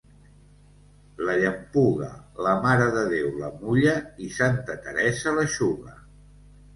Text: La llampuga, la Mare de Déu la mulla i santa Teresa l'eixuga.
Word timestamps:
La 1.25 1.33
llampuga, 1.41 2.07
la 2.47 2.53
Mare 2.63 2.87
de 2.95 3.03
Déu 3.11 3.27
la 3.41 3.51
mulla 3.57 3.93
i 4.29 4.31
santa 4.39 4.79
Teresa 4.87 5.35
l'eixuga. 5.37 5.95